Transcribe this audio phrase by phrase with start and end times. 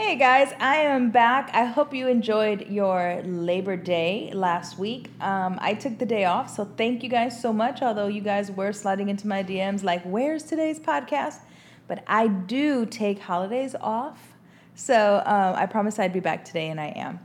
[0.00, 1.50] Hey guys, I am back.
[1.52, 5.10] I hope you enjoyed your Labor Day last week.
[5.20, 7.82] Um, I took the day off, so thank you guys so much.
[7.82, 11.40] Although you guys were sliding into my DMs like, where's today's podcast?
[11.86, 14.32] But I do take holidays off.
[14.74, 17.20] So um, I promise I'd be back today, and I am.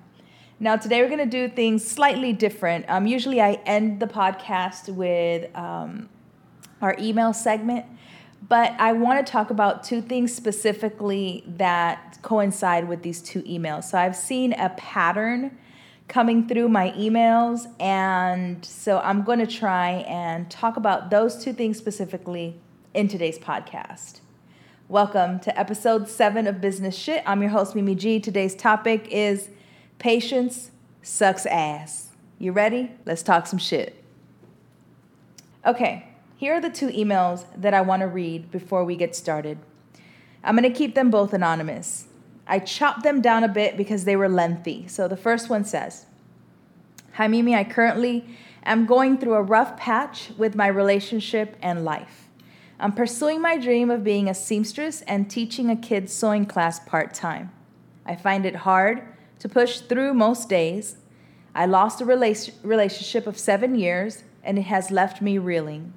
[0.59, 2.85] Now, today we're going to do things slightly different.
[2.89, 6.09] Um, usually I end the podcast with um,
[6.81, 7.85] our email segment.
[8.48, 13.86] But I want to talk about two things specifically that coincide with these two emails.
[13.86, 15.58] So I've seen a pattern
[16.08, 21.53] coming through my emails, and so I'm going to try and talk about those two
[21.53, 22.59] things specifically
[22.94, 24.20] in today's podcast.
[24.89, 27.23] Welcome to episode seven of Business Shit.
[27.25, 28.20] I'm your host, Mimi G.
[28.20, 29.50] Today's topic is
[29.98, 30.70] patience
[31.02, 32.09] sucks ass.
[32.38, 32.91] You ready?
[33.05, 34.03] Let's talk some shit.
[35.66, 39.57] Okay, here are the two emails that I want to read before we get started.
[40.44, 42.08] I'm going to keep them both anonymous.
[42.45, 44.88] I chopped them down a bit because they were lengthy.
[44.88, 46.06] So the first one says
[47.13, 47.56] Hi, Mimi.
[47.56, 48.25] I currently
[48.66, 52.28] am going through a rough patch with my relationship and life.
[52.78, 57.13] I'm pursuing my dream of being a seamstress and teaching a kid's sewing class part
[57.13, 57.53] time.
[58.06, 59.02] I find it hard
[59.39, 60.97] to push through most days.
[61.56, 65.94] I lost a relationship of seven years and it has left me reeling.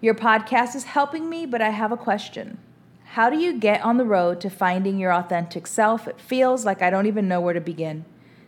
[0.00, 2.58] Your podcast is helping me, but I have a question.
[3.02, 6.06] How do you get on the road to finding your authentic self?
[6.06, 8.04] It feels like I don't even know where to begin.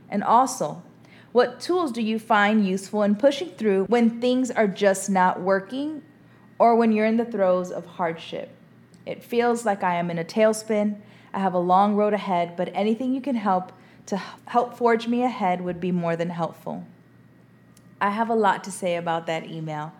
[0.09, 0.85] And also,
[1.33, 6.03] what tools do you find useful in pushing through when things are just not working
[6.61, 8.51] or when you're in the throes of hardship?
[9.05, 11.01] It feels like I am in a tailspin.
[11.35, 13.73] I have a long road ahead, but anything you can help
[14.07, 16.87] to help forge me ahead would be more than helpful.
[18.01, 19.93] I have a lot to say about that email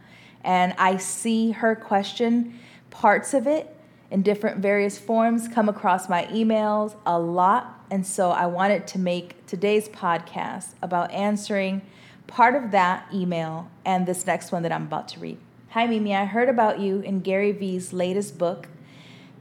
[0.45, 2.59] and I see her question,
[2.91, 3.77] parts of it
[4.11, 7.85] in different various forms come across my emails a lot.
[7.91, 11.83] And so I wanted to make today's podcast about answering
[12.27, 15.39] part of that email and this next one that I'm about to read.
[15.71, 16.15] Hi, Mimi.
[16.15, 18.69] I heard about you in Gary Vee's latest book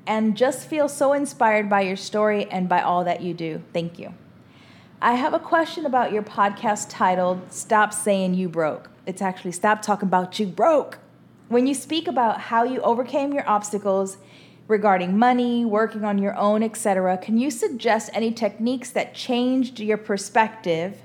[0.06, 3.62] and just feel so inspired by your story and by all that you do.
[3.73, 4.13] Thank you.
[5.02, 8.90] I have a question about your podcast titled Stop Saying You Broke.
[9.09, 11.00] It's actually Stop Talking About You Broke.
[11.47, 14.18] When you speak about how you overcame your obstacles
[14.68, 19.97] regarding money, working on your own, etc., can you suggest any techniques that changed your
[19.97, 21.02] perspective?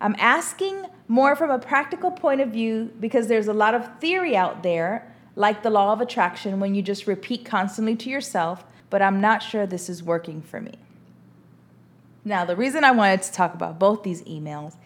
[0.00, 4.34] I'm asking more from a practical point of view because there's a lot of theory
[4.34, 9.02] out there, like the law of attraction, when you just repeat constantly to yourself, but
[9.02, 10.72] I'm not sure this is working for me.
[12.24, 14.76] Now, the reason I wanted to talk about both these emails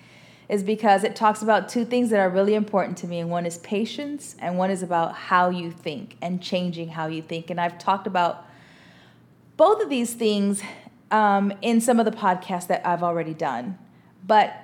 [0.49, 3.19] is because it talks about two things that are really important to me.
[3.19, 7.23] And one is patience, and one is about how you think and changing how you
[7.23, 7.51] think.
[7.51, 8.47] And I've talked about
[9.57, 10.63] both of these things
[11.11, 13.79] um, in some of the podcasts that I've already done.
[14.27, 14.55] But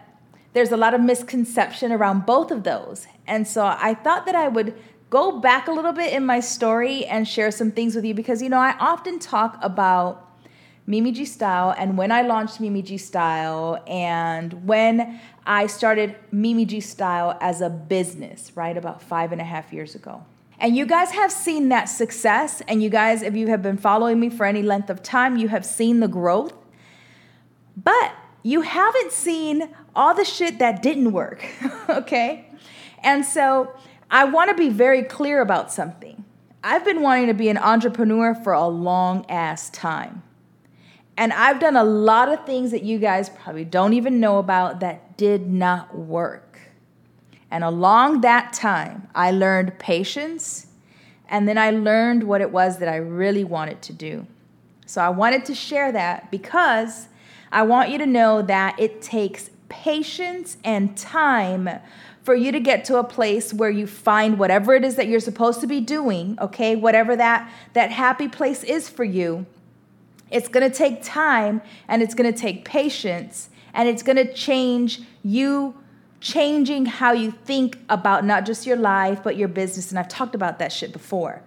[0.52, 3.06] there's a lot of misconception around both of those.
[3.26, 4.74] And so I thought that I would
[5.08, 8.42] go back a little bit in my story and share some things with you because,
[8.42, 10.31] you know, I often talk about
[10.86, 16.64] Mimi G Style and when I launched Mimi G Style and when I started Mimi
[16.64, 20.24] G Style as a business, right, about five and a half years ago.
[20.62, 22.62] And you guys have seen that success.
[22.68, 25.48] And you guys, if you have been following me for any length of time, you
[25.48, 26.54] have seen the growth.
[27.76, 28.12] But
[28.44, 31.44] you haven't seen all the shit that didn't work,
[31.88, 32.48] okay?
[33.02, 33.74] And so
[34.08, 36.24] I want to be very clear about something.
[36.62, 40.22] I've been wanting to be an entrepreneur for a long ass time.
[41.16, 44.80] And I've done a lot of things that you guys probably don't even know about
[44.80, 46.58] that did not work.
[47.50, 50.68] And along that time, I learned patience
[51.28, 54.26] and then I learned what it was that I really wanted to do.
[54.86, 57.08] So I wanted to share that because
[57.50, 61.68] I want you to know that it takes patience and time
[62.22, 65.20] for you to get to a place where you find whatever it is that you're
[65.20, 66.76] supposed to be doing, okay?
[66.76, 69.46] Whatever that that happy place is for you
[70.32, 74.32] it's going to take time and it's going to take patience and it's going to
[74.32, 75.74] change you
[76.22, 79.90] changing how you think about not just your life, but your business.
[79.90, 81.42] And I've talked about that shit before.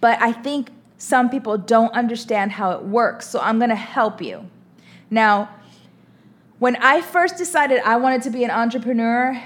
[0.00, 3.28] But I think some people don't understand how it works.
[3.28, 4.48] So I'm going to help you.
[5.10, 5.50] Now,
[6.58, 9.40] when I first decided I wanted to be an entrepreneur,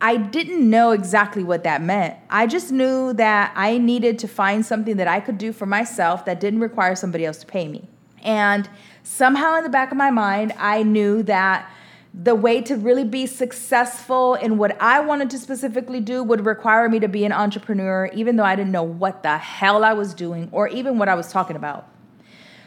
[0.00, 2.16] I didn't know exactly what that meant.
[2.28, 6.26] I just knew that I needed to find something that I could do for myself
[6.26, 7.88] that didn't require somebody else to pay me.
[8.24, 8.68] And
[9.02, 11.70] somehow in the back of my mind, I knew that
[12.14, 16.88] the way to really be successful in what I wanted to specifically do would require
[16.88, 20.14] me to be an entrepreneur, even though I didn't know what the hell I was
[20.14, 21.88] doing or even what I was talking about.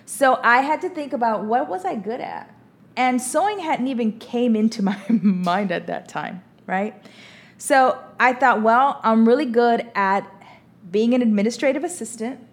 [0.06, 2.54] So I had to think about what was I good at?
[2.98, 7.02] And sewing hadn't even came into my mind at that time, right?
[7.58, 10.30] So I thought, well, I'm really good at
[10.92, 12.47] being an administrative assistant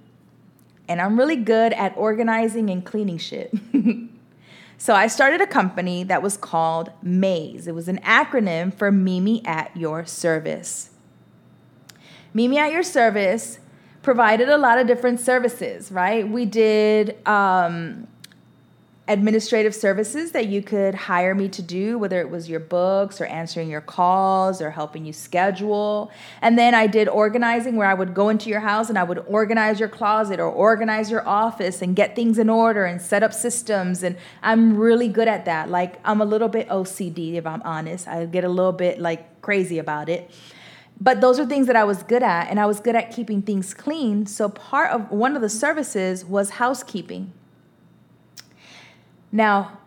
[0.89, 3.53] and I'm really good at organizing and cleaning shit.
[4.79, 7.67] so I started a company that was called MAZE.
[7.67, 10.91] It was an acronym for Mimi at Your Service.
[12.33, 13.59] Mimi at Your Service
[14.03, 16.29] provided a lot of different services, right?
[16.29, 18.07] We did um,
[19.07, 23.27] administrative services that you could hire me to do, whether it was your books or
[23.27, 26.11] answering your calls or helping you schedule.
[26.41, 29.19] And then I did organizing where I would go into your house and I would
[29.27, 33.35] organize your closet or organize your office and get things in order and set up
[33.35, 34.03] systems.
[34.03, 35.69] And I'm really good at that.
[35.69, 38.09] Like, I'm a little bit OCD, if I'm honest.
[38.09, 40.31] I get a little bit like crazy about it.
[40.99, 43.43] But those are things that I was good at, and I was good at keeping
[43.43, 44.27] things clean.
[44.27, 47.33] So, part of one of the services was housekeeping
[49.35, 49.81] now,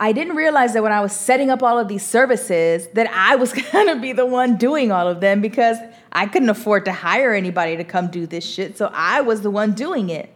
[0.00, 3.36] I didn't realize that when I was setting up all of these services that I
[3.36, 5.76] was going to be the one doing all of them because
[6.12, 8.78] I couldn't afford to hire anybody to come do this shit.
[8.78, 10.32] So I was the one doing it.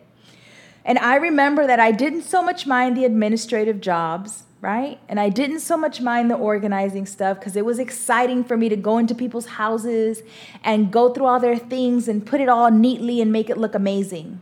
[0.84, 4.98] And I remember that I didn't so much mind the administrative jobs, right?
[5.08, 8.68] And I didn't so much mind the organizing stuff because it was exciting for me
[8.68, 10.22] to go into people's houses
[10.62, 13.74] and go through all their things and put it all neatly and make it look
[13.74, 14.38] amazing.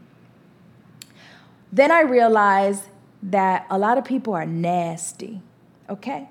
[1.73, 2.83] Then I realized
[3.23, 5.43] that a lot of people are nasty,
[5.89, 6.29] okay?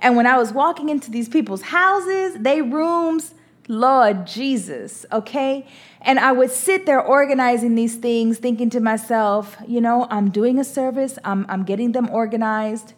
[0.00, 3.34] And when I was walking into these people's houses, they rooms,
[3.68, 5.66] Lord Jesus, okay?
[6.00, 10.58] And I would sit there organizing these things, thinking to myself, you know, I'm doing
[10.58, 12.94] a service, I'm, I'm getting them organized.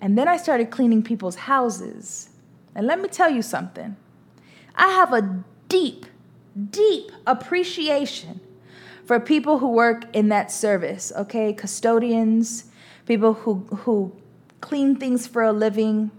[0.00, 2.30] And then I started cleaning people's houses.
[2.74, 3.96] And let me tell you something
[4.76, 6.06] I have a deep,
[6.70, 8.40] deep appreciation
[9.04, 11.52] for people who work in that service, okay?
[11.52, 12.64] Custodians,
[13.06, 14.12] people who, who
[14.60, 16.10] clean things for a living.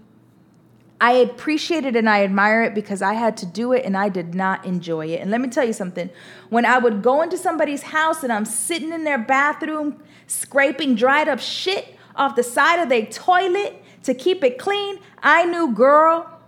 [1.00, 4.08] I appreciate it and I admire it because I had to do it and I
[4.08, 5.20] did not enjoy it.
[5.20, 6.10] And let me tell you something
[6.48, 11.28] when I would go into somebody's house and I'm sitting in their bathroom scraping dried
[11.28, 16.40] up shit off the side of their toilet to keep it clean, I knew, girl,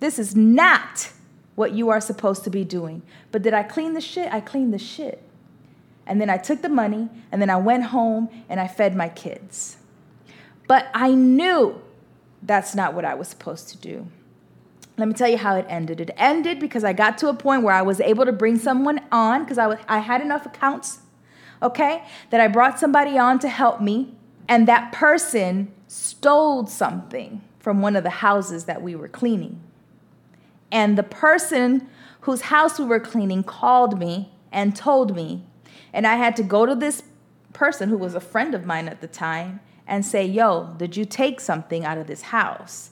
[0.00, 1.10] this is not
[1.54, 3.02] what you are supposed to be doing.
[3.30, 4.32] But did I clean the shit?
[4.32, 5.22] I cleaned the shit.
[6.06, 9.08] And then I took the money and then I went home and I fed my
[9.08, 9.76] kids.
[10.66, 11.80] But I knew
[12.42, 14.06] that's not what I was supposed to do.
[14.98, 16.00] Let me tell you how it ended.
[16.00, 19.00] It ended because I got to a point where I was able to bring someone
[19.10, 21.00] on because I, I had enough accounts,
[21.62, 24.14] okay, that I brought somebody on to help me.
[24.48, 29.60] And that person stole something from one of the houses that we were cleaning.
[30.70, 31.88] And the person
[32.22, 35.44] whose house we were cleaning called me and told me
[35.92, 37.02] and I had to go to this
[37.52, 41.04] person who was a friend of mine at the time and say, Yo, did you
[41.04, 42.90] take something out of this house?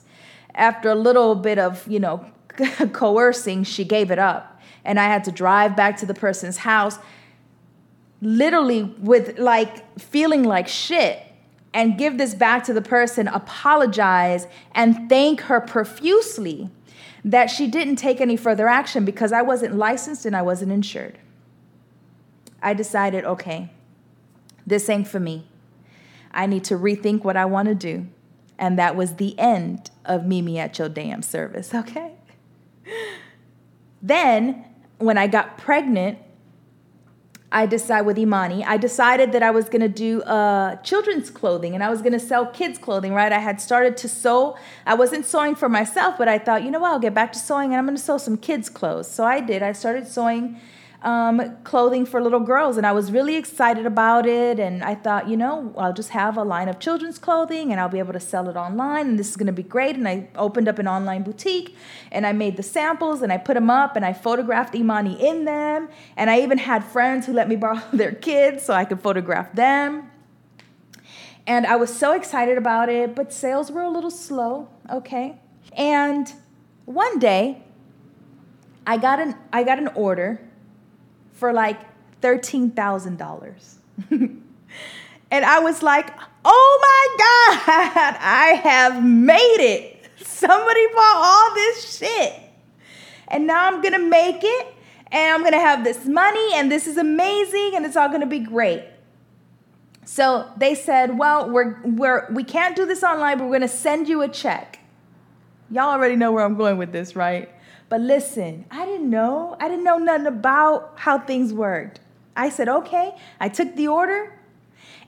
[0.53, 2.25] After a little bit of, you know,
[2.93, 4.61] coercing, she gave it up.
[4.83, 6.99] And I had to drive back to the person's house,
[8.21, 11.23] literally with like feeling like shit,
[11.73, 16.69] and give this back to the person, apologize, and thank her profusely
[17.23, 21.17] that she didn't take any further action because I wasn't licensed and I wasn't insured.
[22.61, 23.69] I decided, okay,
[24.65, 25.47] this ain't for me.
[26.31, 28.07] I need to rethink what I want to do.
[28.57, 32.13] And that was the end of Mimi at your damn service, okay?
[34.01, 34.65] Then,
[34.97, 36.19] when I got pregnant,
[37.51, 41.83] I decided with Imani, I decided that I was gonna do uh, children's clothing and
[41.83, 43.31] I was gonna sell kids' clothing, right?
[43.31, 44.57] I had started to sew.
[44.85, 47.39] I wasn't sewing for myself, but I thought, you know what, I'll get back to
[47.39, 49.11] sewing and I'm gonna sew some kids' clothes.
[49.11, 49.61] So I did.
[49.63, 50.61] I started sewing
[51.03, 52.77] um, clothing for little girls.
[52.77, 54.59] And I was really excited about it.
[54.59, 57.89] And I thought, you know, I'll just have a line of children's clothing and I'll
[57.89, 59.07] be able to sell it online.
[59.07, 59.95] And this is going to be great.
[59.95, 61.75] And I opened up an online boutique
[62.11, 65.45] and I made the samples and I put them up and I photographed Imani in
[65.45, 65.89] them.
[66.15, 69.53] And I even had friends who let me borrow their kids so I could photograph
[69.53, 70.09] them.
[71.47, 75.39] And I was so excited about it, but sales were a little slow, okay?
[75.75, 76.31] And
[76.85, 77.63] one day,
[78.85, 80.39] I got an I got an order
[81.41, 81.81] for like
[82.21, 83.75] $13,000.
[84.11, 86.13] and I was like,
[86.45, 90.07] oh my God, I have made it.
[90.23, 92.39] Somebody bought all this shit.
[93.27, 94.67] And now I'm gonna make it,
[95.11, 98.37] and I'm gonna have this money, and this is amazing, and it's all gonna be
[98.37, 98.83] great.
[100.05, 104.07] So they said, well, we're, we're, we can't do this online, but we're gonna send
[104.07, 104.77] you a check.
[105.71, 107.49] Y'all already know where I'm going with this, right?
[107.91, 109.57] But listen, I didn't know.
[109.59, 111.99] I didn't know nothing about how things worked.
[112.37, 113.13] I said, okay.
[113.37, 114.33] I took the order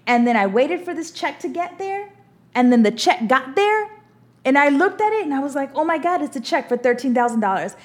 [0.05, 2.09] And then I waited for this check to get there.
[2.53, 3.89] And then the check got there.
[4.43, 6.67] And I looked at it and I was like, oh my God, it's a check
[6.67, 7.75] for $13,000.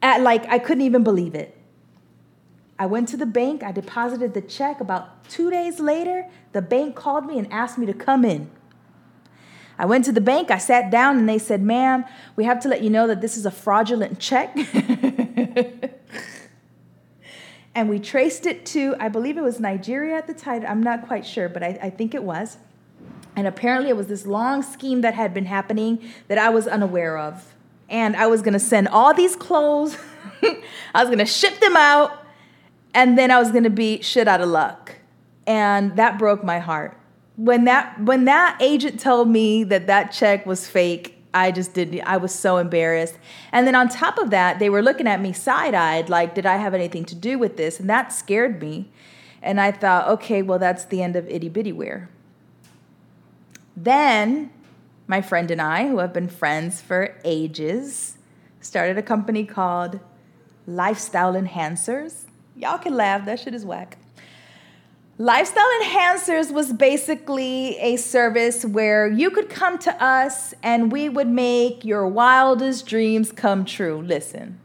[0.00, 1.58] At like, I couldn't even believe it.
[2.78, 4.80] I went to the bank, I deposited the check.
[4.80, 8.48] About two days later, the bank called me and asked me to come in.
[9.78, 12.04] I went to the bank, I sat down, and they said, Ma'am,
[12.34, 14.56] we have to let you know that this is a fraudulent check.
[17.74, 20.64] and we traced it to, I believe it was Nigeria at the time.
[20.66, 22.56] I'm not quite sure, but I, I think it was.
[23.34, 27.18] And apparently, it was this long scheme that had been happening that I was unaware
[27.18, 27.54] of.
[27.90, 29.98] And I was gonna send all these clothes,
[30.94, 32.24] I was gonna ship them out,
[32.94, 34.94] and then I was gonna be shit out of luck.
[35.46, 36.98] And that broke my heart
[37.36, 42.00] when that when that agent told me that that check was fake i just didn't
[42.00, 43.18] i was so embarrassed.
[43.52, 46.56] And then on top of that they were looking at me side-eyed like did i
[46.56, 47.78] have anything to do with this?
[47.78, 48.90] And that scared me.
[49.42, 52.08] And i thought okay well that's the end of itty bitty wear.
[53.76, 54.50] Then
[55.06, 58.16] my friend and i who have been friends for ages
[58.62, 60.00] started a company called
[60.66, 62.24] lifestyle enhancers.
[62.56, 63.98] Y'all can laugh that shit is whack
[65.18, 71.28] Lifestyle Enhancers was basically a service where you could come to us and we would
[71.28, 74.02] make your wildest dreams come true.
[74.02, 74.60] Listen,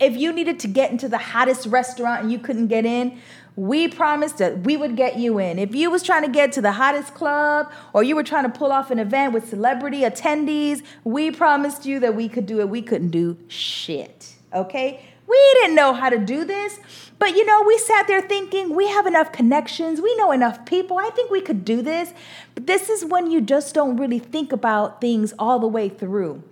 [0.00, 3.18] if you needed to get into the hottest restaurant and you couldn't get in,
[3.54, 5.58] we promised that we would get you in.
[5.58, 8.58] If you was trying to get to the hottest club or you were trying to
[8.58, 12.70] pull off an event with celebrity attendees, we promised you that we could do it.
[12.70, 14.36] We couldn't do shit.
[14.54, 15.04] Okay?
[15.32, 16.78] We didn't know how to do this.
[17.18, 20.98] But you know, we sat there thinking we have enough connections, we know enough people.
[20.98, 22.12] I think we could do this.
[22.54, 26.42] But this is when you just don't really think about things all the way through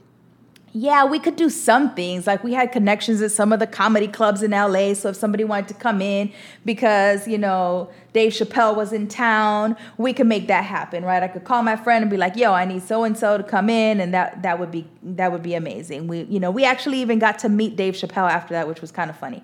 [0.73, 2.29] yeah, we could do some things.
[2.29, 4.95] Like we had connections at some of the comedy clubs in LA.
[4.95, 6.33] So if somebody wanted to come in
[6.65, 11.25] because, you know, Dave Chappelle was in town, we could make that happen, right?
[11.25, 13.43] I could call my friend and be like, yo, I need so and so to
[13.43, 16.07] come in and that that would be that would be amazing.
[16.07, 18.93] We, you know, we actually even got to meet Dave Chappelle after that, which was
[18.93, 19.43] kind of funny.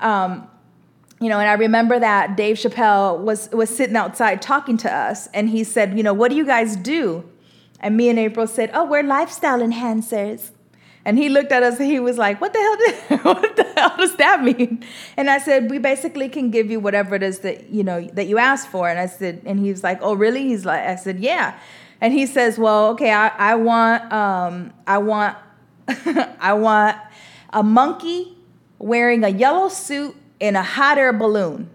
[0.00, 0.48] Um,
[1.18, 5.28] you know, and I remember that Dave Chappelle was was sitting outside talking to us
[5.28, 7.24] and he said, you know, what do you guys do?
[7.80, 10.50] And me and April said, oh, we're lifestyle enhancers.
[11.04, 13.64] And he looked at us and he was like, What the hell did, what the
[13.76, 14.84] hell does that mean?
[15.16, 18.26] And I said, We basically can give you whatever it is that you know that
[18.26, 18.88] you asked for.
[18.88, 20.44] And I said, and he's like, Oh, really?
[20.48, 21.58] He's like, I said, Yeah.
[22.00, 25.36] And he says, Well, okay, I, I want um, I want
[25.88, 26.96] I want
[27.52, 28.36] a monkey
[28.78, 31.70] wearing a yellow suit in a hot air balloon.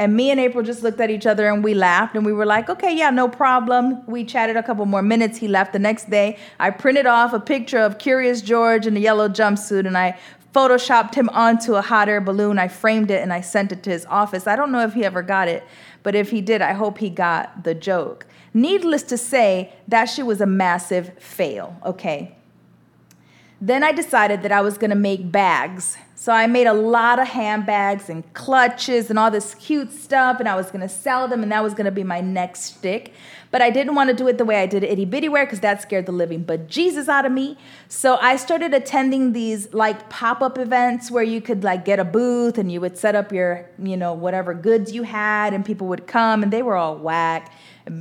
[0.00, 2.46] And me and April just looked at each other and we laughed and we were
[2.46, 4.02] like, okay, yeah, no problem.
[4.06, 5.36] We chatted a couple more minutes.
[5.36, 6.38] He left the next day.
[6.58, 10.18] I printed off a picture of Curious George in a yellow jumpsuit and I
[10.54, 12.58] photoshopped him onto a hot air balloon.
[12.58, 14.46] I framed it and I sent it to his office.
[14.46, 15.64] I don't know if he ever got it,
[16.02, 18.24] but if he did, I hope he got the joke.
[18.54, 22.34] Needless to say, that shit was a massive fail, okay?
[23.60, 27.28] Then I decided that I was gonna make bags so I made a lot of
[27.28, 31.50] handbags and clutches and all this cute stuff, and I was gonna sell them, and
[31.50, 33.14] that was gonna be my next stick.
[33.50, 35.60] But I didn't want to do it the way I did itty bitty wear because
[35.60, 37.56] that scared the living but Jesus out of me.
[37.88, 42.04] So I started attending these like pop up events where you could like get a
[42.04, 45.86] booth and you would set up your, you know, whatever goods you had, and people
[45.86, 47.50] would come, and they were all whack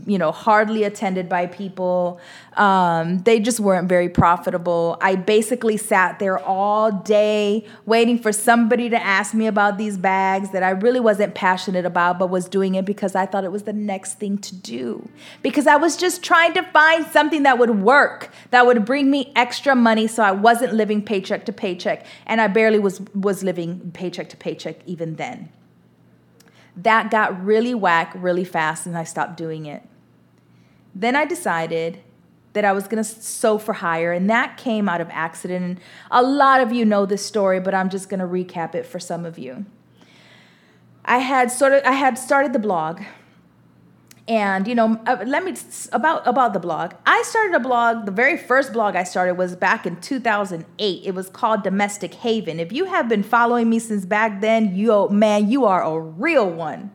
[0.05, 2.19] you know, hardly attended by people.
[2.55, 4.98] Um, they just weren't very profitable.
[5.01, 10.51] I basically sat there all day waiting for somebody to ask me about these bags
[10.51, 13.63] that I really wasn't passionate about, but was doing it because I thought it was
[13.63, 15.08] the next thing to do.
[15.41, 19.31] Because I was just trying to find something that would work, that would bring me
[19.36, 22.05] extra money so I wasn't living paycheck to paycheck.
[22.25, 25.50] And I barely was, was living paycheck to paycheck even then
[26.83, 29.83] that got really whack really fast and I stopped doing it.
[30.95, 32.00] Then I decided
[32.53, 35.63] that I was going to sew for hire, and that came out of accident.
[35.63, 38.86] And a lot of you know this story, but I'm just going to recap it
[38.86, 39.65] for some of you.
[41.05, 43.01] I had sort of I had started the blog
[44.29, 45.53] and you know uh, let me
[45.91, 49.55] about about the blog i started a blog the very first blog i started was
[49.55, 54.05] back in 2008 it was called domestic haven if you have been following me since
[54.05, 56.91] back then you man you are a real one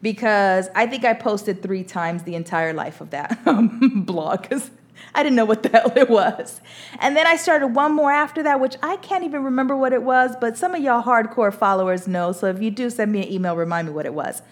[0.00, 3.38] because i think i posted three times the entire life of that
[3.94, 4.70] blog because
[5.14, 6.60] I didn't know what the hell it was.
[6.98, 10.02] And then I started one more after that, which I can't even remember what it
[10.02, 12.32] was, but some of y'all hardcore followers know.
[12.32, 14.42] So if you do send me an email, remind me what it was.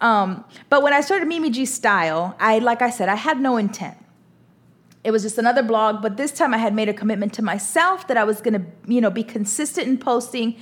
[0.00, 3.56] Um, but when I started Mimi G Style, I, like I said, I had no
[3.56, 3.96] intent.
[5.04, 8.08] It was just another blog, but this time I had made a commitment to myself
[8.08, 10.56] that I was gonna, you know, be consistent in posting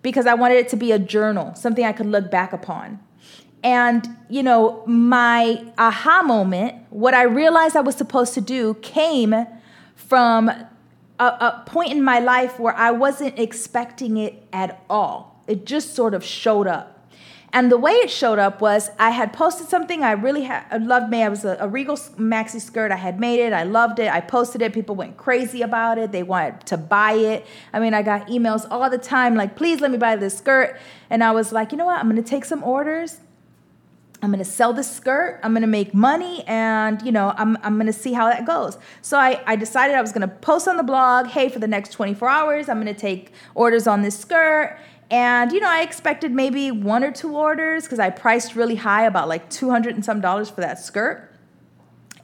[0.00, 2.98] because I wanted it to be a journal, something I could look back upon.
[3.62, 9.46] And, you know, my aha moment, what I realized I was supposed to do, came
[9.94, 15.42] from a, a point in my life where I wasn't expecting it at all.
[15.46, 17.01] It just sort of showed up.
[17.54, 21.10] And the way it showed up was I had posted something I really had loved
[21.10, 21.24] made.
[21.24, 22.90] I was a, a, Regal maxi skirt.
[22.90, 23.52] I had made it.
[23.52, 24.10] I loved it.
[24.10, 24.72] I posted it.
[24.72, 26.12] People went crazy about it.
[26.12, 27.46] They wanted to buy it.
[27.74, 30.80] I mean, I got emails all the time like, please let me buy this skirt.
[31.10, 31.98] And I was like, you know what?
[31.98, 33.20] I'm going to take some orders.
[34.22, 37.92] I'm gonna sell this skirt, I'm gonna make money, and you know, I'm, I'm gonna
[37.92, 38.78] see how that goes.
[39.00, 41.90] So I, I decided I was gonna post on the blog, hey, for the next
[41.90, 44.78] 24 hours, I'm gonna take orders on this skirt.
[45.12, 49.04] And, you know, I expected maybe one or two orders because I priced really high,
[49.04, 51.30] about like 200 and some dollars for that skirt.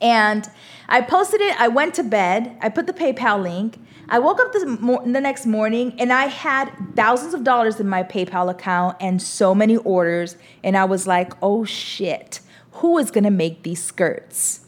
[0.01, 0.49] And
[0.89, 3.79] I posted it, I went to bed, I put the PayPal link.
[4.09, 8.03] I woke up mo- the next morning and I had thousands of dollars in my
[8.03, 10.37] PayPal account and so many orders.
[10.65, 12.41] And I was like, oh shit,
[12.73, 14.61] who is gonna make these skirts?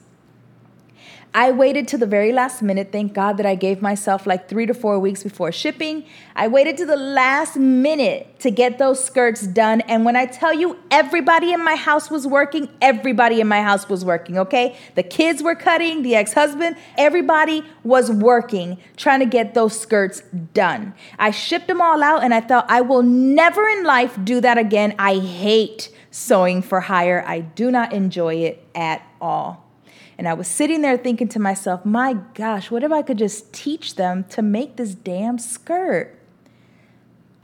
[1.33, 2.89] I waited to the very last minute.
[2.91, 6.05] Thank God that I gave myself like three to four weeks before shipping.
[6.35, 9.81] I waited to the last minute to get those skirts done.
[9.83, 13.89] And when I tell you everybody in my house was working, everybody in my house
[13.89, 14.77] was working, okay?
[14.97, 20.23] The kids were cutting, the ex husband, everybody was working trying to get those skirts
[20.53, 20.95] done.
[21.17, 24.59] I shipped them all out and I thought, I will never in life do that
[24.59, 24.97] again.
[24.99, 29.70] I hate sewing for hire, I do not enjoy it at all.
[30.19, 33.53] And I was sitting there thinking to myself, my gosh, what if I could just
[33.53, 36.19] teach them to make this damn skirt?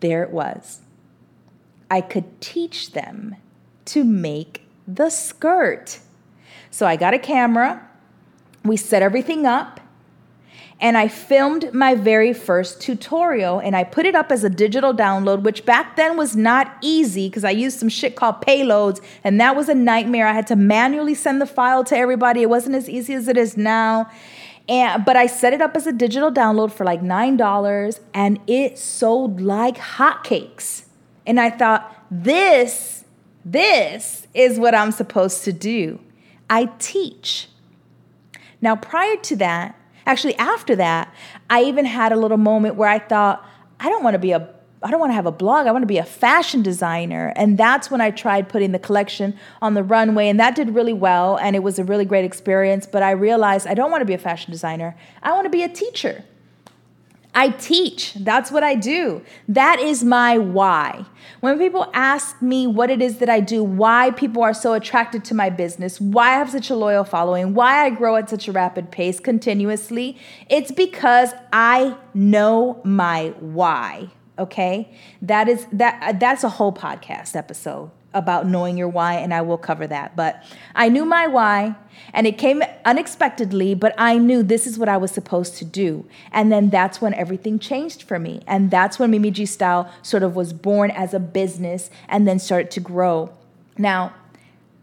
[0.00, 0.80] There it was.
[1.90, 3.36] I could teach them
[3.86, 6.00] to make the skirt.
[6.70, 7.88] So I got a camera,
[8.64, 9.80] we set everything up,
[10.78, 14.92] and I filmed my very first tutorial and I put it up as a digital
[14.92, 19.40] download, which back then was not easy because I used some shit called Payloadz and
[19.40, 20.26] that was a nightmare.
[20.26, 22.42] I had to manually send the file to everybody.
[22.42, 24.10] It wasn't as easy as it is now.
[24.68, 28.78] And, but I set it up as a digital download for like $9 and it
[28.78, 30.84] sold like hotcakes.
[31.26, 33.04] And I thought, this,
[33.44, 36.00] this is what I'm supposed to do.
[36.50, 37.48] I teach.
[38.60, 39.74] Now, prior to that,
[40.06, 41.12] Actually, after that,
[41.50, 43.44] I even had a little moment where I thought,
[43.80, 44.48] I don't want to be a
[44.82, 45.66] I don't want to have a blog.
[45.66, 47.32] I want to be a fashion designer.
[47.34, 50.28] And that's when I tried putting the collection on the runway.
[50.28, 51.38] And that did really well.
[51.38, 52.86] And it was a really great experience.
[52.86, 54.94] But I realized I don't want to be a fashion designer.
[55.22, 56.24] I want to be a teacher.
[57.36, 58.14] I teach.
[58.14, 59.22] That's what I do.
[59.46, 61.04] That is my why.
[61.40, 65.22] When people ask me what it is that I do, why people are so attracted
[65.26, 68.48] to my business, why I have such a loyal following, why I grow at such
[68.48, 70.16] a rapid pace continuously,
[70.48, 74.08] it's because I know my why.
[74.38, 74.90] Okay?
[75.20, 79.58] That is that that's a whole podcast episode about knowing your why, and I will
[79.58, 80.16] cover that.
[80.16, 80.42] But
[80.74, 81.76] I knew my why,
[82.12, 86.06] and it came unexpectedly, but I knew this is what I was supposed to do.
[86.32, 88.42] And then that's when everything changed for me.
[88.46, 92.38] And that's when Mimi G Style sort of was born as a business and then
[92.38, 93.30] started to grow.
[93.76, 94.14] Now,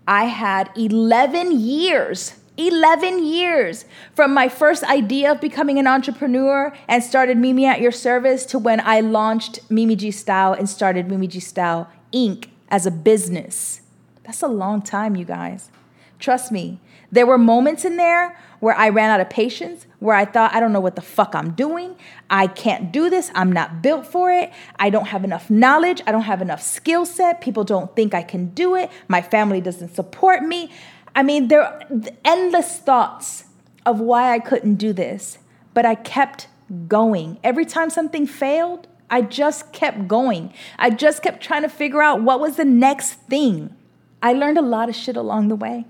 [0.08, 7.04] I had 11 years 11 years from my first idea of becoming an entrepreneur and
[7.04, 11.26] started Mimi at your service to when I launched Mimi G Style and started Mimi
[11.26, 13.82] G Style Inc as a business.
[14.24, 15.70] That's a long time, you guys.
[16.18, 16.80] Trust me.
[17.12, 20.60] There were moments in there where I ran out of patience, where I thought, I
[20.60, 21.96] don't know what the fuck I'm doing.
[22.32, 23.30] I can't do this.
[23.36, 24.52] I'm not built for it.
[24.80, 26.02] I don't have enough knowledge.
[26.08, 27.42] I don't have enough skill set.
[27.42, 28.90] People don't think I can do it.
[29.08, 30.72] My family doesn't support me.
[31.14, 31.80] I mean, there are
[32.26, 33.44] endless thoughts
[33.86, 35.38] of why I couldn't do this,
[35.76, 36.48] but I kept
[36.88, 37.38] going.
[37.44, 40.54] Every time something failed, I just kept going.
[40.80, 43.76] I just kept trying to figure out what was the next thing.
[44.22, 45.86] I learned a lot of shit along the way.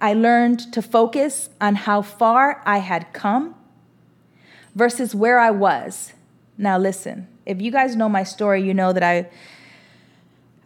[0.00, 3.54] I learned to focus on how far I had come
[4.74, 6.12] versus where I was.
[6.58, 9.30] Now, listen, if you guys know my story, you know that I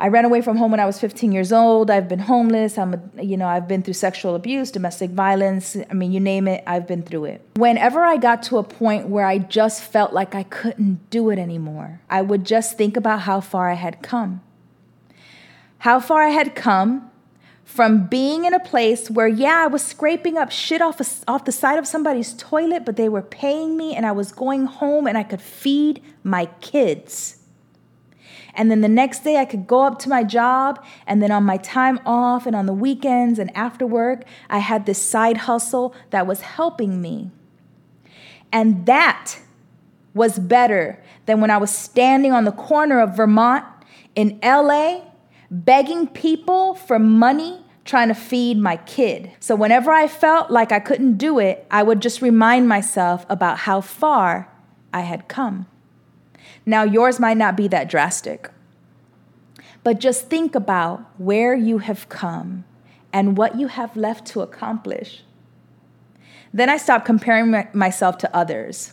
[0.00, 1.90] I ran away from home when I was 15 years old.
[1.90, 2.78] I've been homeless.
[2.78, 5.76] I'm, a, you know, I've been through sexual abuse, domestic violence.
[5.90, 7.44] I mean, you name it, I've been through it.
[7.56, 11.38] Whenever I got to a point where I just felt like I couldn't do it
[11.38, 14.40] anymore, I would just think about how far I had come.
[15.78, 17.10] How far I had come
[17.64, 21.44] from being in a place where, yeah, I was scraping up shit off, a, off
[21.44, 25.08] the side of somebody's toilet, but they were paying me and I was going home
[25.08, 27.37] and I could feed my kids
[28.58, 30.84] and then the next day, I could go up to my job.
[31.06, 34.84] And then on my time off and on the weekends and after work, I had
[34.84, 37.30] this side hustle that was helping me.
[38.52, 39.38] And that
[40.12, 43.64] was better than when I was standing on the corner of Vermont
[44.16, 45.02] in LA,
[45.50, 49.30] begging people for money trying to feed my kid.
[49.38, 53.58] So whenever I felt like I couldn't do it, I would just remind myself about
[53.58, 54.52] how far
[54.92, 55.66] I had come.
[56.68, 58.50] Now, yours might not be that drastic,
[59.82, 62.66] but just think about where you have come
[63.10, 65.22] and what you have left to accomplish.
[66.52, 68.92] Then I stopped comparing my, myself to others.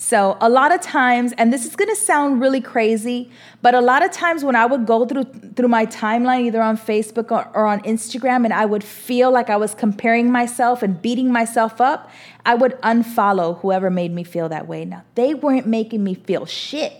[0.00, 3.32] So, a lot of times, and this is gonna sound really crazy,
[3.62, 5.24] but a lot of times when I would go through
[5.56, 9.50] through my timeline, either on Facebook or, or on Instagram, and I would feel like
[9.50, 12.08] I was comparing myself and beating myself up,
[12.46, 14.84] I would unfollow whoever made me feel that way.
[14.84, 16.92] Now, they weren't making me feel shit.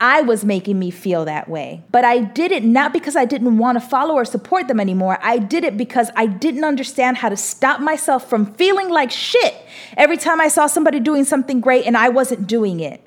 [0.00, 1.82] I was making me feel that way.
[1.92, 5.18] But I did it not because I didn't want to follow or support them anymore.
[5.20, 9.54] I did it because I didn't understand how to stop myself from feeling like shit
[9.98, 13.04] every time I saw somebody doing something great and I wasn't doing it.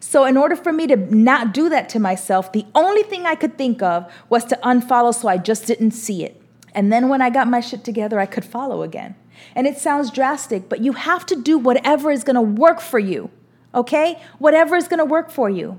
[0.00, 3.36] So, in order for me to not do that to myself, the only thing I
[3.36, 6.42] could think of was to unfollow so I just didn't see it.
[6.74, 9.14] And then when I got my shit together, I could follow again.
[9.54, 13.30] And it sounds drastic, but you have to do whatever is gonna work for you,
[13.74, 14.20] okay?
[14.38, 15.78] Whatever is gonna work for you.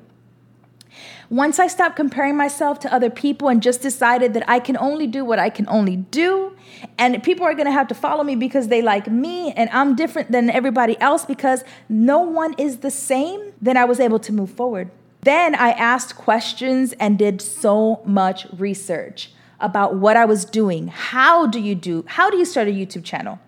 [1.30, 5.08] Once I stopped comparing myself to other people and just decided that I can only
[5.08, 6.56] do what I can only do,
[6.98, 10.32] and people are gonna have to follow me because they like me and I'm different
[10.32, 14.52] than everybody else because no one is the same, then I was able to move
[14.52, 14.92] forward.
[15.22, 20.90] Then I asked questions and did so much research about what I was doing.
[20.90, 22.06] How do you do?
[22.08, 23.40] How do you start a YouTube channel?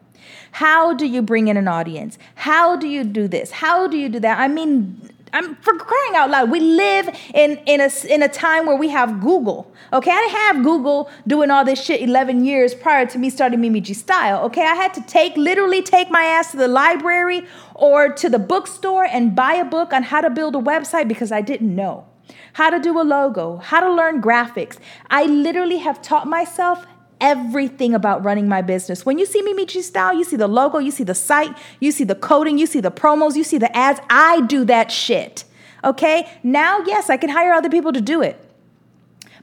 [0.54, 2.18] How do you bring in an audience?
[2.36, 3.52] How do you do this?
[3.52, 4.40] How do you do that?
[4.40, 6.50] I mean, I'm for crying out loud.
[6.50, 9.72] We live in in a in a time where we have Google.
[9.92, 13.62] Okay, I didn't have Google doing all this shit 11 years prior to me starting
[13.62, 14.44] Mimi G Style.
[14.46, 18.40] Okay, I had to take literally take my ass to the library or to the
[18.40, 22.06] bookstore and buy a book on how to build a website because I didn't know
[22.54, 24.78] how to do a logo, how to learn graphics.
[25.10, 26.86] I literally have taught myself
[27.20, 29.06] everything about running my business.
[29.06, 31.92] When you see Mimi G Style, you see the logo, you see the site, you
[31.92, 34.00] see the coding, you see the promos, you see the ads.
[34.10, 35.44] I do that shit.
[35.84, 36.30] Okay?
[36.44, 38.44] Now, yes, I can hire other people to do it.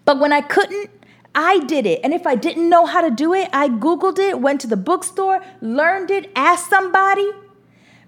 [0.05, 0.91] But when I couldn't,
[1.35, 2.01] I did it.
[2.05, 4.77] And if I didn't know how to do it, I Googled it, went to the
[4.77, 7.29] bookstore, learned it, asked somebody,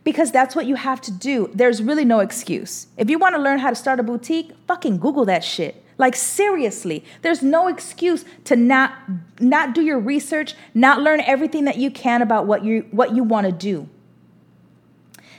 [0.04, 1.50] because that's what you have to do.
[1.52, 2.86] There's really no excuse.
[2.96, 5.82] If you want to learn how to start a boutique, fucking Google that shit.
[5.98, 8.92] Like seriously, there's no excuse to not
[9.40, 13.24] not do your research, not learn everything that you can about what you what you
[13.24, 13.88] want to do.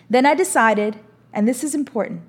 [0.09, 0.97] Then I decided,
[1.31, 2.21] and this is important.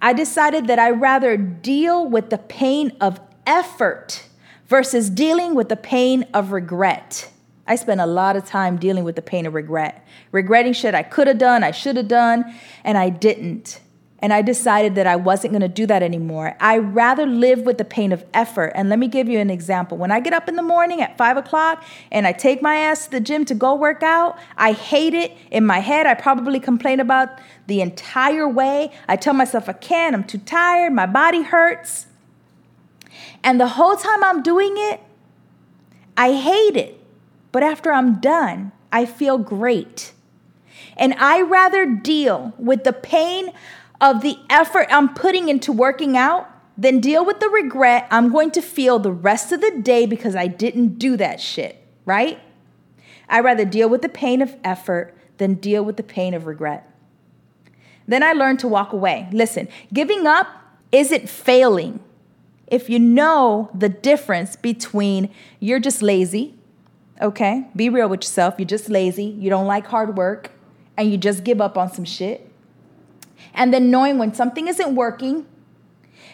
[0.00, 4.26] I decided that I rather deal with the pain of effort
[4.66, 7.30] versus dealing with the pain of regret.
[7.66, 11.02] I spent a lot of time dealing with the pain of regret, regretting shit I
[11.02, 13.80] could have done, I should have done, and I didn't.
[14.26, 16.56] And I decided that I wasn't going to do that anymore.
[16.58, 18.72] I rather live with the pain of effort.
[18.74, 19.96] And let me give you an example.
[19.98, 23.04] When I get up in the morning at five o'clock and I take my ass
[23.04, 25.30] to the gym to go work out, I hate it.
[25.52, 28.90] In my head, I probably complain about the entire way.
[29.06, 32.08] I tell myself I can't, I'm too tired, my body hurts.
[33.44, 35.00] And the whole time I'm doing it,
[36.16, 37.00] I hate it.
[37.52, 40.14] But after I'm done, I feel great.
[40.96, 43.52] And I rather deal with the pain
[44.00, 48.50] of the effort I'm putting into working out, then deal with the regret I'm going
[48.52, 52.38] to feel the rest of the day because I didn't do that shit, right?
[53.28, 56.90] I'd rather deal with the pain of effort than deal with the pain of regret.
[58.06, 59.28] Then I learned to walk away.
[59.32, 60.46] Listen, giving up
[60.92, 62.00] isn't failing.
[62.66, 65.30] If you know the difference between
[65.60, 66.54] you're just lazy,
[67.20, 67.66] okay?
[67.74, 68.54] Be real with yourself.
[68.58, 70.50] You're just lazy, you don't like hard work,
[70.96, 72.45] and you just give up on some shit
[73.54, 75.46] and then knowing when something isn't working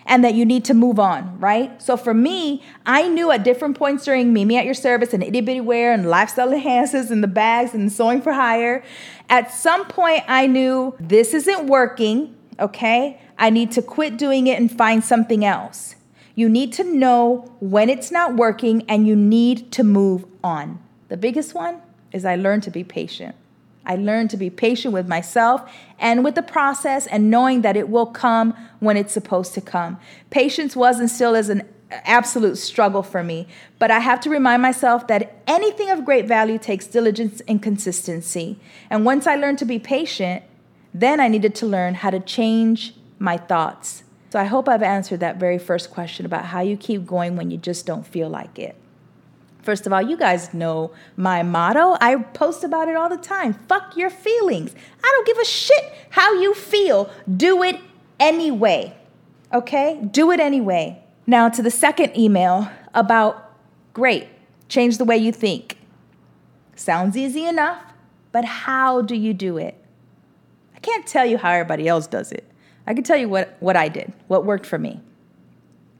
[0.07, 1.81] and that you need to move on, right?
[1.81, 5.41] So for me, I knew at different points during Mimi at Your Service and Itty
[5.41, 8.83] Bitty Wear and Lifestyle Enhances and the bags and Sewing for Hire,
[9.29, 13.21] at some point I knew this isn't working, okay?
[13.39, 15.95] I need to quit doing it and find something else.
[16.35, 20.81] You need to know when it's not working and you need to move on.
[21.09, 23.37] The biggest one is I learned to be patient.
[23.85, 25.69] I learned to be patient with myself
[25.99, 29.99] and with the process and knowing that it will come when it's supposed to come.
[30.31, 33.47] Patience was and still is an absolute struggle for me,
[33.79, 38.59] but I have to remind myself that anything of great value takes diligence and consistency.
[38.89, 40.43] And once I learned to be patient,
[40.95, 44.05] then I needed to learn how to change my thoughts.
[44.31, 47.51] So I hope I've answered that very first question about how you keep going when
[47.51, 48.77] you just don't feel like it.
[49.63, 51.97] First of all, you guys know my motto.
[52.01, 53.55] I post about it all the time.
[53.69, 54.75] Fuck your feelings.
[55.03, 57.11] I don't give a shit how you feel.
[57.35, 57.79] Do it
[58.19, 58.97] anyway.
[59.53, 60.01] Okay?
[60.11, 61.03] Do it anyway.
[61.27, 63.53] Now, to the second email about
[63.93, 64.29] great,
[64.69, 65.79] change the way you think.
[66.75, 67.81] Sounds easy enough,
[68.33, 69.77] but how do you do it?
[70.75, 72.51] I can't tell you how everybody else does it.
[72.87, 75.01] I can tell you what, what I did, what worked for me.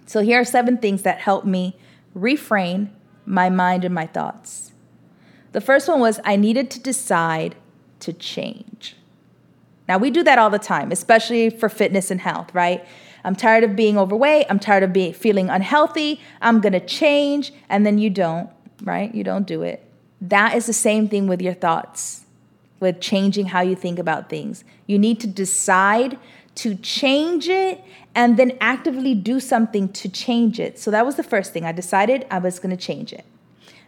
[0.07, 1.77] So here are seven things that helped me
[2.15, 2.91] refrain
[3.27, 4.73] my mind and my thoughts.
[5.53, 7.57] The first one was I needed to decide
[8.01, 8.97] to change.
[9.89, 12.85] Now, we do that all the time, especially for fitness and health, right?
[13.25, 14.47] I'm tired of being overweight.
[14.49, 16.21] I'm tired of being feeling unhealthy.
[16.41, 17.53] I'm going to change.
[17.69, 18.51] And then you don't,
[18.83, 19.15] right?
[19.15, 19.85] You don't do it.
[20.21, 22.27] That is the same thing with your thoughts,
[22.81, 24.65] with changing how you think about things.
[24.87, 26.19] You need to decide
[26.57, 27.83] to change it
[28.15, 30.79] and then actively do something to change it.
[30.79, 31.65] So that was the first thing.
[31.65, 33.25] I decided I was going to change it.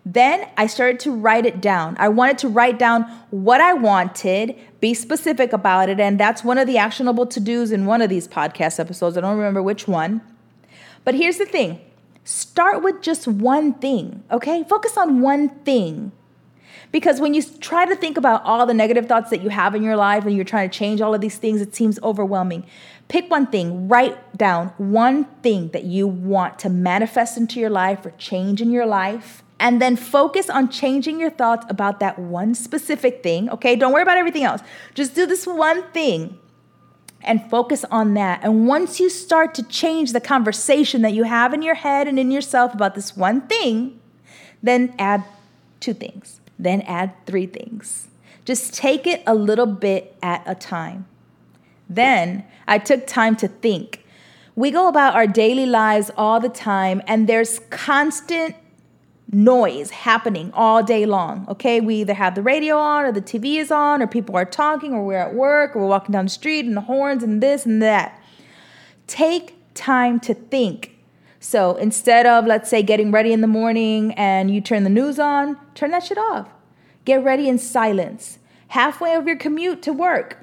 [0.07, 1.97] Then I started to write it down.
[1.99, 5.99] I wanted to write down what I wanted, be specific about it.
[5.99, 9.17] And that's one of the actionable to dos in one of these podcast episodes.
[9.17, 10.21] I don't remember which one.
[11.05, 11.81] But here's the thing
[12.25, 14.65] start with just one thing, okay?
[14.65, 16.13] Focus on one thing.
[16.95, 19.83] Because when you try to think about all the negative thoughts that you have in
[19.83, 22.65] your life and you're trying to change all of these things, it seems overwhelming.
[23.09, 28.07] Pick one thing, write down one thing that you want to manifest into your life
[28.07, 32.55] or change in your life and then focus on changing your thoughts about that one
[32.55, 33.51] specific thing.
[33.51, 34.61] Okay, don't worry about everything else.
[34.95, 36.39] Just do this one thing
[37.23, 38.39] and focus on that.
[38.45, 42.21] And once you start to change the conversation that you have in your head and
[42.21, 44.01] in yourself about this one thing,
[44.63, 45.25] then add
[45.81, 48.09] two things, then add three things.
[48.45, 51.07] Just take it a little bit at a time.
[51.89, 54.05] Then I took time to think.
[54.57, 58.55] We go about our daily lives all the time, and there's constant
[59.33, 61.47] noise happening all day long.
[61.49, 64.45] Okay, we either have the radio on or the TV is on or people are
[64.45, 67.43] talking or we're at work or we're walking down the street and the horns and
[67.43, 68.21] this and that.
[69.07, 70.94] Take time to think.
[71.45, 75.19] So instead of, let's say, getting ready in the morning and you turn the news
[75.19, 76.49] on, turn that shit off.
[77.05, 78.39] Get ready in silence.
[78.69, 80.39] Halfway of your commute to work,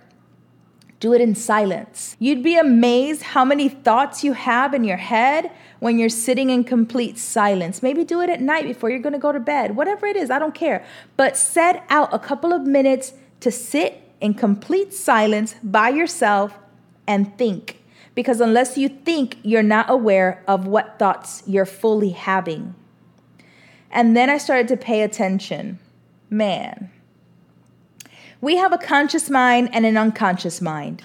[0.99, 2.15] do it in silence.
[2.19, 6.63] You'd be amazed how many thoughts you have in your head when you're sitting in
[6.63, 7.81] complete silence.
[7.81, 9.75] Maybe do it at night before you're to go to bed.
[9.75, 10.85] Whatever it is, I don't care.
[11.17, 16.59] But set out a couple of minutes to sit in complete silence by yourself
[17.07, 17.80] and think.
[18.13, 22.75] Because unless you think, you're not aware of what thoughts you're fully having.
[23.89, 25.79] And then I started to pay attention.
[26.29, 26.89] Man,
[28.41, 31.03] we have a conscious mind and an unconscious mind.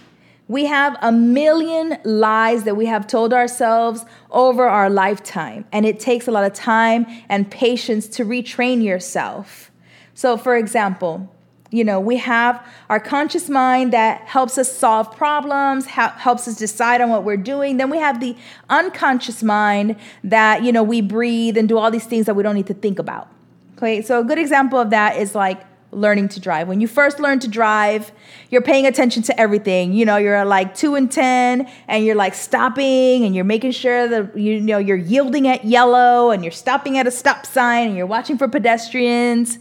[0.49, 5.99] We have a million lies that we have told ourselves over our lifetime, and it
[5.99, 9.73] takes a lot of time and patience to retrain yourself.
[10.15, 11.35] So, for example,
[11.71, 16.57] you know, we have our conscious mind that helps us solve problems, ha- helps us
[16.57, 17.77] decide on what we're doing.
[17.77, 18.37] Then we have the
[18.71, 22.55] unconscious mind that, you know, we breathe and do all these things that we don't
[22.55, 23.29] need to think about.
[23.77, 26.69] Okay, so a good example of that is like learning to drive.
[26.69, 28.13] When you first learn to drive,
[28.51, 29.93] you're paying attention to everything.
[29.93, 34.07] You know, you're like 2 and 10 and you're like stopping and you're making sure
[34.09, 37.97] that you know you're yielding at yellow and you're stopping at a stop sign and
[37.97, 39.59] you're watching for pedestrians.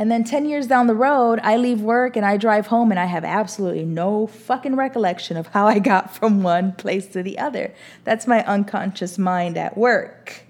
[0.00, 2.98] And then 10 years down the road, I leave work and I drive home and
[2.98, 7.38] I have absolutely no fucking recollection of how I got from one place to the
[7.38, 7.74] other.
[8.04, 10.44] That's my unconscious mind at work.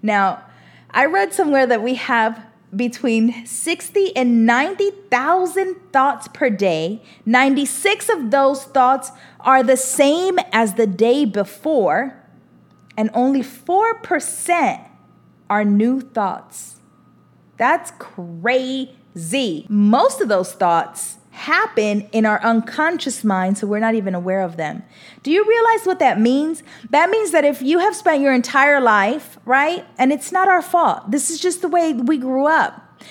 [0.00, 0.42] Now,
[0.90, 7.02] I read somewhere that we have between 60 and 90,000 thoughts per day.
[7.26, 12.16] 96 of those thoughts are the same as the day before,
[12.96, 14.88] and only 4%
[15.50, 16.76] are new thoughts.
[17.56, 19.66] That's crazy.
[19.68, 24.56] Most of those thoughts happen in our unconscious mind, so we're not even aware of
[24.56, 24.82] them.
[25.22, 26.62] Do you realize what that means?
[26.90, 30.62] That means that if you have spent your entire life, right, and it's not our
[30.62, 33.02] fault, this is just the way we grew up,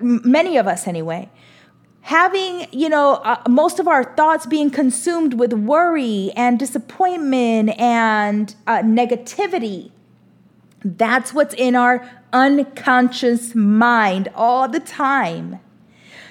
[0.00, 1.30] many of us anyway.
[2.00, 8.54] Having, you know, uh, most of our thoughts being consumed with worry and disappointment and
[8.66, 9.90] uh, negativity.
[10.84, 15.58] That's what's in our unconscious mind all the time.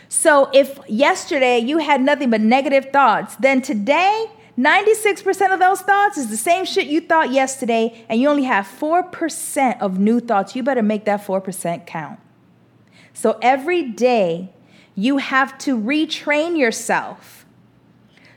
[0.07, 6.17] So if yesterday you had nothing but negative thoughts, then today, 96% of those thoughts
[6.17, 10.55] is the same shit you thought yesterday, and you only have 4% of new thoughts.
[10.55, 12.19] You better make that 4% count.
[13.13, 14.53] So every day,
[14.93, 17.34] you have to retrain yourself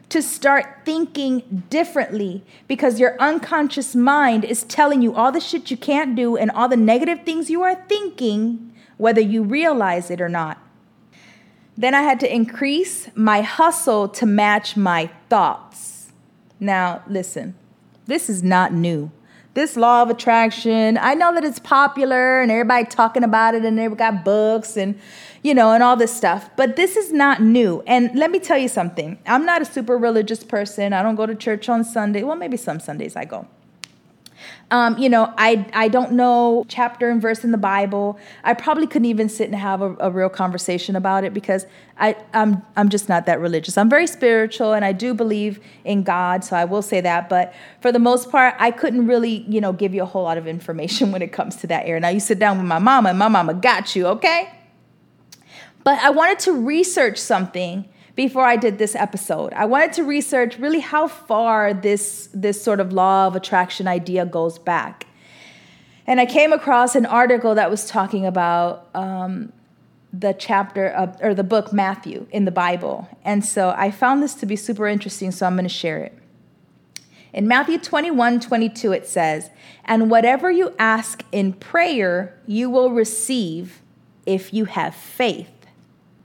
[0.09, 5.77] to start thinking differently because your unconscious mind is telling you all the shit you
[5.77, 10.29] can't do and all the negative things you are thinking, whether you realize it or
[10.29, 10.59] not.
[11.77, 16.11] Then I had to increase my hustle to match my thoughts.
[16.59, 17.55] Now, listen,
[18.07, 19.13] this is not new.
[19.55, 20.99] This law of attraction.
[20.99, 24.99] I know that it's popular and everybody talking about it and they've got books and
[25.43, 26.51] you know and all this stuff.
[26.57, 27.83] But this is not new.
[27.87, 29.19] And let me tell you something.
[29.27, 30.93] I'm not a super religious person.
[30.93, 32.23] I don't go to church on Sunday.
[32.23, 33.47] Well, maybe some Sundays I go.
[34.71, 38.19] Um, you know, I I don't know chapter and verse in the Bible.
[38.45, 42.17] I probably couldn't even sit and have a, a, real conversation about it because I
[42.35, 43.79] I'm I'm just not that religious.
[43.79, 47.31] I'm very spiritual and I do believe in God, so I will say that.
[47.31, 50.37] But for the most part, I couldn't really you know give you a whole lot
[50.37, 52.01] of information when it comes to that area.
[52.01, 54.53] Now you sit down with my mama, and my mama got you, okay?
[55.83, 59.53] But I wanted to research something before I did this episode.
[59.53, 64.27] I wanted to research really how far this, this sort of law of attraction idea
[64.27, 65.07] goes back.
[66.05, 69.53] And I came across an article that was talking about um,
[70.13, 73.09] the chapter of, or the book Matthew in the Bible.
[73.25, 76.19] And so I found this to be super interesting, so I'm going to share it.
[77.33, 79.51] In Matthew 21 22, it says,
[79.85, 83.81] And whatever you ask in prayer, you will receive
[84.27, 85.58] if you have faith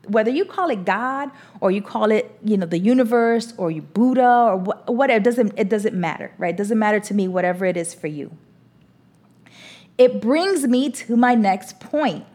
[0.07, 3.81] whether you call it God or you call it, you know, the universe or you
[3.81, 6.53] Buddha or wh- whatever, it doesn't, it doesn't matter, right?
[6.53, 8.35] It doesn't matter to me, whatever it is for you.
[9.97, 12.25] It brings me to my next point.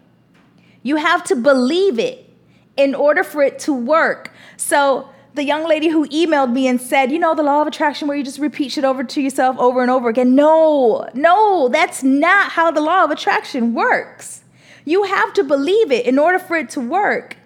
[0.82, 2.28] You have to believe it
[2.76, 4.32] in order for it to work.
[4.56, 8.08] So, the young lady who emailed me and said, you know, the law of attraction
[8.08, 10.34] where you just repeat shit over to yourself over and over again.
[10.34, 14.42] No, no, that's not how the law of attraction works.
[14.84, 17.36] You have to believe it in order for it to work.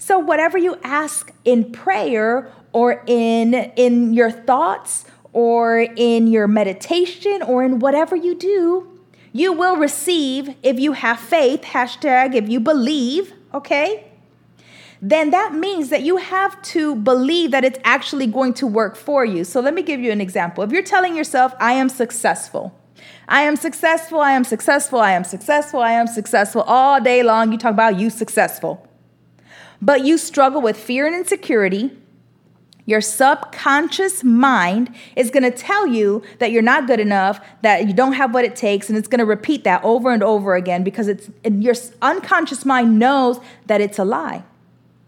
[0.00, 7.42] So whatever you ask in prayer or in in your thoughts or in your meditation
[7.42, 8.88] or in whatever you do,
[9.30, 14.06] you will receive if you have faith, hashtag if you believe, okay?
[15.02, 19.26] Then that means that you have to believe that it's actually going to work for
[19.26, 19.44] you.
[19.44, 20.64] So let me give you an example.
[20.64, 22.74] If you're telling yourself, I am successful,
[23.28, 27.52] I am successful, I am successful, I am successful, I am successful all day long,
[27.52, 28.86] you talk about you successful
[29.82, 31.96] but you struggle with fear and insecurity,
[32.86, 37.94] your subconscious mind is going to tell you that you're not good enough, that you
[37.94, 40.82] don't have what it takes, and it's going to repeat that over and over again
[40.82, 44.42] because it's your unconscious mind knows that it's a lie.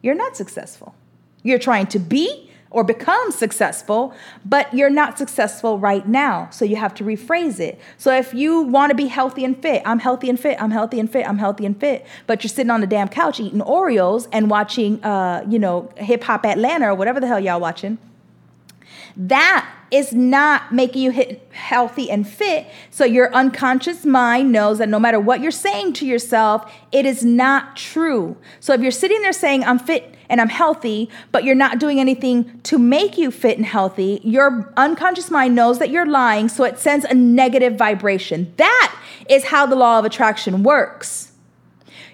[0.01, 0.95] You're not successful.
[1.43, 6.49] You're trying to be or become successful, but you're not successful right now.
[6.51, 7.79] So you have to rephrase it.
[7.99, 10.99] So if you want to be healthy and fit, I'm healthy and fit, I'm healthy
[10.99, 14.27] and fit, I'm healthy and fit, but you're sitting on the damn couch eating Oreos
[14.33, 17.99] and watching, uh, you know, Hip Hop Atlanta or whatever the hell y'all watching.
[19.17, 22.67] That is not making you healthy and fit.
[22.91, 27.23] So your unconscious mind knows that no matter what you're saying to yourself, it is
[27.23, 28.39] not true.
[28.59, 32.01] So if you're sitting there saying, I'm fit and I'm healthy, but you're not doing
[32.01, 36.64] anything to make you fit and healthy, your unconscious mind knows that you're lying, so
[36.64, 38.51] it sends a negative vibration.
[38.57, 41.33] That is how the law of attraction works.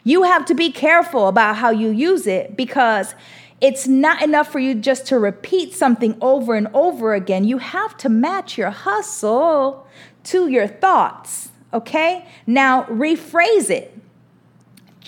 [0.02, 3.14] You have to be careful about how you use it because
[3.60, 7.44] it's not enough for you just to repeat something over and over again.
[7.44, 9.86] You have to match your hustle
[10.24, 12.26] to your thoughts, okay?
[12.48, 13.96] Now rephrase it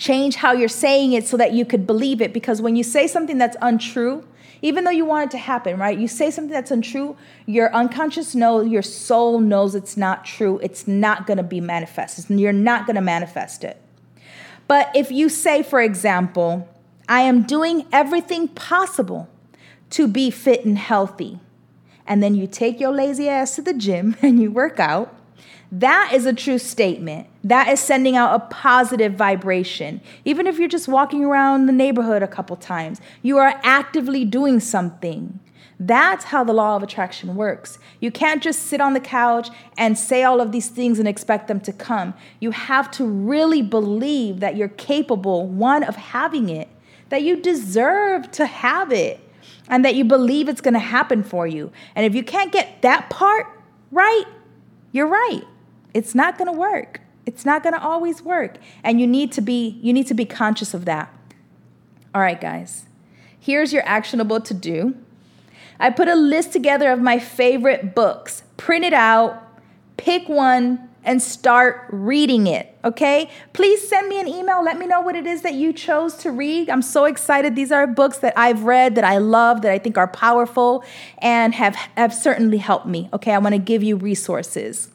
[0.01, 2.33] change how you're saying it so that you could believe it.
[2.33, 4.25] Because when you say something that's untrue,
[4.63, 5.97] even though you want it to happen, right?
[5.97, 10.59] You say something that's untrue, your unconscious knows, your soul knows it's not true.
[10.63, 12.27] It's not going to be manifested.
[12.31, 13.79] You're not going to manifest it.
[14.67, 16.67] But if you say, for example,
[17.07, 19.29] I am doing everything possible
[19.91, 21.39] to be fit and healthy,
[22.07, 25.13] and then you take your lazy ass to the gym and you work out,
[25.71, 27.27] that is a true statement.
[27.45, 30.01] That is sending out a positive vibration.
[30.25, 34.59] Even if you're just walking around the neighborhood a couple times, you are actively doing
[34.59, 35.39] something.
[35.79, 37.79] That's how the law of attraction works.
[38.01, 41.47] You can't just sit on the couch and say all of these things and expect
[41.47, 42.13] them to come.
[42.39, 46.67] You have to really believe that you're capable, one, of having it,
[47.09, 49.21] that you deserve to have it,
[49.69, 51.71] and that you believe it's going to happen for you.
[51.95, 53.47] And if you can't get that part
[53.89, 54.25] right,
[54.91, 55.43] you're right.
[55.93, 57.01] It's not going to work.
[57.25, 58.57] It's not going to always work.
[58.83, 61.13] And you need to be you need to be conscious of that.
[62.13, 62.85] All right, guys.
[63.39, 64.95] Here's your actionable to do.
[65.79, 68.43] I put a list together of my favorite books.
[68.57, 69.41] Print it out,
[69.97, 73.27] pick one and start reading it, okay?
[73.53, 74.63] Please send me an email.
[74.63, 76.69] Let me know what it is that you chose to read.
[76.69, 77.55] I'm so excited.
[77.55, 80.83] These are books that I've read, that I love, that I think are powerful,
[81.17, 83.33] and have, have certainly helped me, okay?
[83.33, 84.90] I wanna give you resources.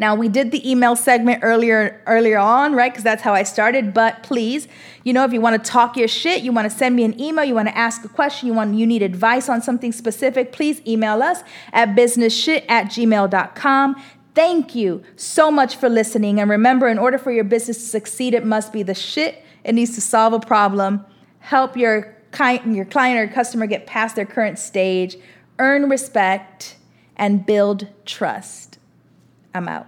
[0.00, 2.90] Now we did the email segment earlier earlier on, right?
[2.90, 3.92] Because that's how I started.
[3.92, 4.66] But please,
[5.04, 7.20] you know, if you want to talk your shit, you want to send me an
[7.20, 10.52] email, you want to ask a question, you want you need advice on something specific,
[10.52, 11.42] please email us
[11.74, 14.02] at businessshit at gmail.com.
[14.34, 16.40] Thank you so much for listening.
[16.40, 19.44] And remember, in order for your business to succeed, it must be the shit.
[19.64, 21.04] It needs to solve a problem,
[21.40, 22.16] help your,
[22.64, 25.18] your client or customer get past their current stage,
[25.58, 26.76] earn respect,
[27.16, 28.69] and build trust.
[29.54, 29.86] I'm out.